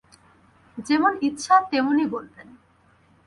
[0.77, 2.47] যেমন ইচ্ছা তেমনি বলবেন।